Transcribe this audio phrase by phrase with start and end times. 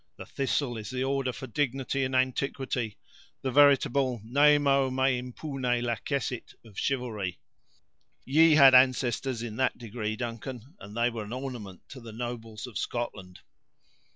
[0.17, 2.97] The thistle is the order for dignity and antiquity;
[3.43, 7.37] the veritable 'nemo me impune lacessit' of chivalry.
[8.25, 12.65] Ye had ancestors in that degree, Duncan, and they were an ornament to the nobles
[12.65, 13.41] of Scotland."